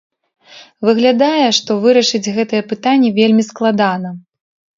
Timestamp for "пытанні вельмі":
2.73-3.47